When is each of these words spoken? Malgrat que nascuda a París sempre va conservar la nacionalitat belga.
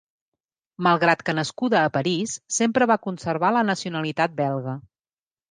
Malgrat 0.85 1.19
que 1.27 1.35
nascuda 1.39 1.81
a 1.81 1.91
París 1.97 2.33
sempre 2.57 2.89
va 2.93 2.99
conservar 3.05 3.53
la 3.59 3.65
nacionalitat 3.73 4.35
belga. 4.43 4.77